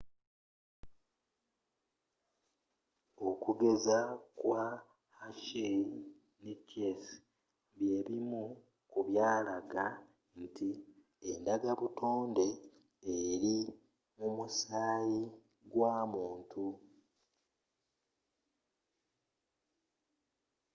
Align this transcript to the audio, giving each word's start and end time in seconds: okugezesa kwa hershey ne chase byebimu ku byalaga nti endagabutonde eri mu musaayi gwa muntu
okugezesa 3.29 3.97
kwa 4.39 4.63
hershey 5.19 5.79
ne 6.43 6.53
chase 6.69 7.13
byebimu 7.77 8.43
ku 8.91 8.99
byalaga 9.07 9.85
nti 10.41 10.69
endagabutonde 11.31 12.47
eri 13.17 13.55
mu 14.17 14.27
musaayi 14.37 15.21
gwa 15.71 15.95
muntu 16.11 16.65